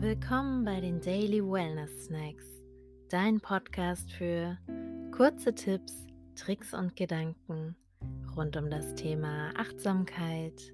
Willkommen 0.00 0.64
bei 0.64 0.80
den 0.80 1.00
Daily 1.00 1.42
Wellness 1.42 2.04
Snacks, 2.04 2.46
dein 3.08 3.40
Podcast 3.40 4.12
für 4.12 4.56
kurze 5.10 5.52
Tipps, 5.52 6.06
Tricks 6.36 6.72
und 6.72 6.94
Gedanken 6.94 7.74
rund 8.36 8.56
um 8.56 8.70
das 8.70 8.94
Thema 8.94 9.50
Achtsamkeit, 9.56 10.72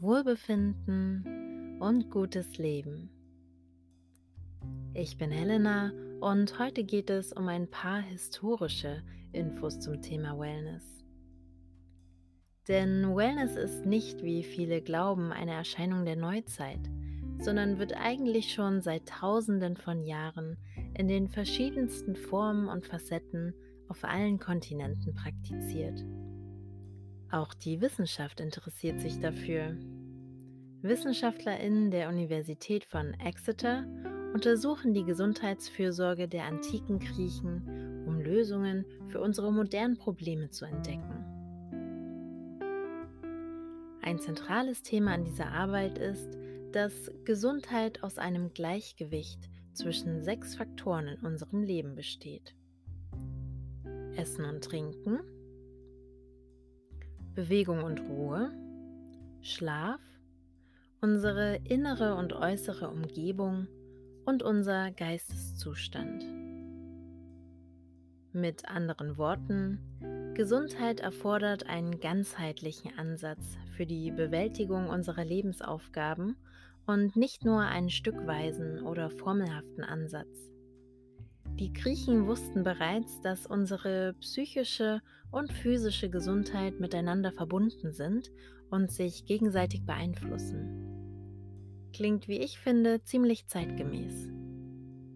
Wohlbefinden 0.00 1.76
und 1.78 2.10
gutes 2.10 2.56
Leben. 2.56 3.10
Ich 4.94 5.18
bin 5.18 5.30
Helena 5.30 5.92
und 6.20 6.58
heute 6.58 6.84
geht 6.84 7.10
es 7.10 7.34
um 7.34 7.48
ein 7.48 7.68
paar 7.68 8.00
historische 8.00 9.02
Infos 9.32 9.78
zum 9.78 10.00
Thema 10.00 10.38
Wellness. 10.38 11.04
Denn 12.66 13.14
Wellness 13.14 13.56
ist 13.56 13.84
nicht, 13.84 14.22
wie 14.22 14.42
viele 14.42 14.80
glauben, 14.80 15.32
eine 15.32 15.52
Erscheinung 15.52 16.06
der 16.06 16.16
Neuzeit– 16.16 16.80
sondern 17.40 17.78
wird 17.78 17.94
eigentlich 17.96 18.52
schon 18.52 18.80
seit 18.80 19.06
Tausenden 19.06 19.76
von 19.76 20.02
Jahren 20.04 20.56
in 20.94 21.08
den 21.08 21.28
verschiedensten 21.28 22.16
Formen 22.16 22.68
und 22.68 22.86
Facetten 22.86 23.54
auf 23.88 24.04
allen 24.04 24.38
Kontinenten 24.38 25.14
praktiziert. 25.14 26.04
Auch 27.30 27.54
die 27.54 27.80
Wissenschaft 27.80 28.40
interessiert 28.40 29.00
sich 29.00 29.20
dafür. 29.20 29.76
Wissenschaftlerinnen 30.82 31.90
der 31.90 32.08
Universität 32.08 32.84
von 32.84 33.14
Exeter 33.14 33.84
untersuchen 34.32 34.94
die 34.94 35.04
Gesundheitsfürsorge 35.04 36.28
der 36.28 36.44
antiken 36.44 36.98
Griechen, 36.98 38.04
um 38.06 38.20
Lösungen 38.20 38.84
für 39.08 39.20
unsere 39.20 39.52
modernen 39.52 39.96
Probleme 39.96 40.50
zu 40.50 40.64
entdecken. 40.64 41.24
Ein 44.02 44.18
zentrales 44.18 44.82
Thema 44.82 45.12
an 45.12 45.24
dieser 45.24 45.52
Arbeit 45.52 45.98
ist, 45.98 46.38
dass 46.72 47.10
Gesundheit 47.24 48.02
aus 48.02 48.18
einem 48.18 48.52
Gleichgewicht 48.52 49.48
zwischen 49.72 50.22
sechs 50.22 50.54
Faktoren 50.56 51.08
in 51.08 51.20
unserem 51.20 51.62
Leben 51.62 51.94
besteht. 51.94 52.54
Essen 54.16 54.44
und 54.44 54.64
Trinken, 54.64 55.20
Bewegung 57.34 57.84
und 57.84 58.00
Ruhe, 58.00 58.50
Schlaf, 59.40 60.00
unsere 61.00 61.56
innere 61.64 62.16
und 62.16 62.32
äußere 62.32 62.90
Umgebung 62.90 63.68
und 64.24 64.42
unser 64.42 64.90
Geisteszustand. 64.90 66.24
Mit 68.32 68.68
anderen 68.68 69.16
Worten, 69.16 70.34
Gesundheit 70.34 71.00
erfordert 71.00 71.66
einen 71.66 71.98
ganzheitlichen 72.00 72.98
Ansatz 72.98 73.56
für 73.76 73.86
die 73.86 74.10
Bewältigung 74.10 74.88
unserer 74.88 75.24
Lebensaufgaben 75.24 76.36
und 76.88 77.16
nicht 77.16 77.44
nur 77.44 77.60
einen 77.60 77.90
stückweisen 77.90 78.82
oder 78.82 79.10
formelhaften 79.10 79.84
Ansatz. 79.84 80.50
Die 81.58 81.72
Griechen 81.72 82.26
wussten 82.26 82.64
bereits, 82.64 83.20
dass 83.20 83.46
unsere 83.46 84.14
psychische 84.20 85.02
und 85.30 85.52
physische 85.52 86.08
Gesundheit 86.08 86.80
miteinander 86.80 87.30
verbunden 87.30 87.92
sind 87.92 88.30
und 88.70 88.90
sich 88.90 89.26
gegenseitig 89.26 89.84
beeinflussen. 89.84 91.90
Klingt, 91.92 92.26
wie 92.26 92.38
ich 92.38 92.58
finde, 92.58 93.02
ziemlich 93.02 93.46
zeitgemäß. 93.48 94.30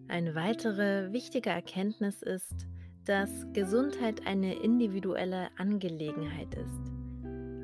Eine 0.07 0.35
weitere 0.35 1.11
wichtige 1.11 1.49
Erkenntnis 1.49 2.21
ist, 2.21 2.67
dass 3.05 3.47
Gesundheit 3.53 4.27
eine 4.27 4.53
individuelle 4.53 5.47
Angelegenheit 5.57 6.53
ist, 6.53 6.91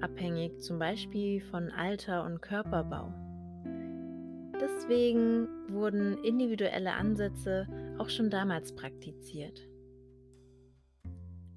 abhängig 0.02 0.62
zum 0.62 0.80
Beispiel 0.80 1.42
von 1.42 1.70
Alter 1.70 2.24
und 2.24 2.42
Körperbau. 2.42 3.29
Deswegen 4.80 5.50
wurden 5.68 6.24
individuelle 6.24 6.94
Ansätze 6.94 7.68
auch 7.98 8.08
schon 8.10 8.30
damals 8.30 8.74
praktiziert. 8.74 9.68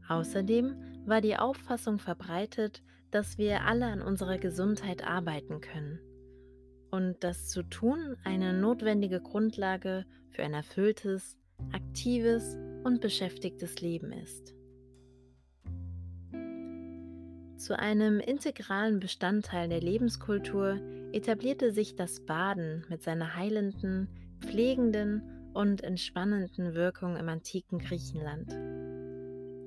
Außerdem 0.09 0.75
war 1.07 1.21
die 1.21 1.37
Auffassung 1.37 2.01
verbreitet, 2.01 2.83
dass 3.13 3.39
wir 3.39 3.63
alle 3.63 3.87
an 3.87 4.03
unserer 4.03 4.39
Gesundheit 4.39 5.07
arbeiten 5.07 5.61
können 5.61 6.01
und 6.91 7.23
das 7.23 7.49
zu 7.49 7.63
tun 7.63 8.17
eine 8.25 8.53
notwendige 8.53 9.21
Grundlage 9.21 10.05
für 10.31 10.43
ein 10.43 10.53
erfülltes, 10.53 11.39
aktives 11.73 12.57
und 12.83 13.01
beschäftigtes 13.01 13.81
Leben 13.81 14.13
ist. 14.13 14.53
Zu 17.57 17.79
einem 17.79 18.19
integralen 18.19 18.99
Bestandteil 18.99 19.69
der 19.69 19.81
Lebenskultur 19.81 20.81
etablierte 21.13 21.73
sich 21.73 21.95
das 21.95 22.21
Baden 22.21 22.85
mit 22.89 23.03
seiner 23.03 23.37
heilenden, 23.37 24.09
pflegenden 24.41 25.23
und 25.55 25.83
entspannenden 25.85 26.75
Wirkung 26.75 27.17
im 27.17 27.29
antiken 27.29 27.79
Griechenland. 27.79 28.53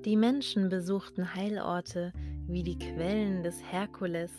Die 0.05 0.17
Menschen 0.17 0.69
besuchten 0.69 1.34
Heilorte 1.34 2.13
wie 2.47 2.63
die 2.63 2.78
Quellen 2.78 3.44
des 3.44 3.61
Herkules 3.72 4.31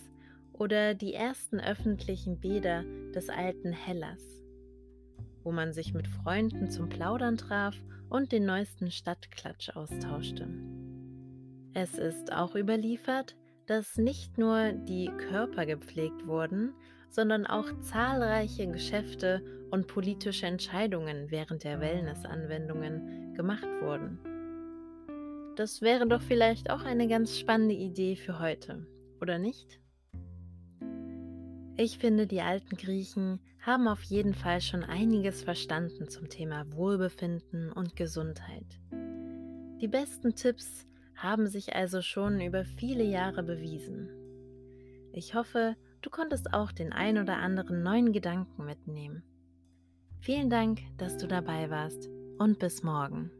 oder 0.53 0.95
die 0.95 1.15
ersten 1.15 1.61
öffentlichen 1.61 2.39
Bäder 2.39 2.85
des 3.15 3.29
alten 3.29 3.73
Hellas, 3.73 4.23
wo 5.43 5.53
man 5.53 5.73
sich 5.73 5.93
mit 5.93 6.07
Freunden 6.09 6.71
zum 6.71 6.89
Plaudern 6.89 7.37
traf 7.37 7.77
und 8.09 8.33
den 8.33 8.47
neuesten 8.47 8.91
Stadtklatsch 8.91 9.71
austauschte. 9.71 10.49
Es 11.75 11.99
ist 11.99 12.33
auch 12.33 12.55
überliefert, 12.55 13.37
dass 13.67 13.97
nicht 13.97 14.39
nur 14.39 14.73
die 14.73 15.11
Körper 15.31 15.67
gepflegt 15.67 16.27
wurden, 16.27 16.73
sondern 17.09 17.47
auch 17.47 17.67
zahlreiche 17.81 18.67
Geschäfte 18.69 19.43
und 19.71 19.87
politische 19.87 20.47
Entscheidungen 20.47 21.31
während 21.31 21.65
der 21.65 21.81
Wellness-Anwendungen 21.81 23.35
gemacht 23.35 23.67
wurden. 23.81 24.19
Das 25.57 25.81
wäre 25.81 26.07
doch 26.07 26.21
vielleicht 26.21 26.71
auch 26.71 26.85
eine 26.85 27.09
ganz 27.09 27.39
spannende 27.39 27.75
Idee 27.75 28.17
für 28.17 28.39
heute, 28.39 28.87
oder 29.21 29.39
nicht? 29.39 29.81
Ich 31.79 31.99
finde, 31.99 32.27
die 32.27 32.41
alten 32.41 32.77
Griechen 32.77 33.41
haben 33.61 33.89
auf 33.89 34.03
jeden 34.03 34.35
Fall 34.35 34.61
schon 34.61 34.85
einiges 34.85 35.43
verstanden 35.43 36.09
zum 36.09 36.29
Thema 36.29 36.65
Wohlbefinden 36.73 37.73
und 37.73 37.97
Gesundheit. 37.97 38.81
Die 39.81 39.89
besten 39.89 40.35
Tipps 40.35 40.87
haben 41.17 41.49
sich 41.49 41.75
also 41.75 42.03
schon 42.03 42.41
über 42.41 42.65
viele 42.65 43.05
Jahre 43.05 43.43
bewiesen. 43.43 44.09
Ich 45.13 45.35
hoffe, 45.35 45.77
du 46.03 46.11
konntest 46.11 46.53
auch 46.53 46.73
den 46.73 46.93
ein 46.93 47.19
oder 47.19 47.37
anderen 47.39 47.83
neuen 47.83 48.13
Gedanken 48.13 48.65
mitnehmen. 48.65 49.23
Vielen 50.21 50.51
Dank, 50.51 50.81
dass 50.99 51.17
du 51.17 51.27
dabei 51.27 51.71
warst 51.71 52.09
und 52.39 52.59
bis 52.59 52.83
morgen. 52.83 53.31